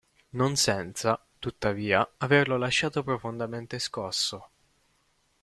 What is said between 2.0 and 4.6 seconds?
averlo lasciato profondamente scosso.